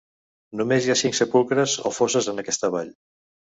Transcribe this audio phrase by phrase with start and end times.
[0.61, 2.93] Només hi ha cinc sepulcres o fosses en aquesta vall.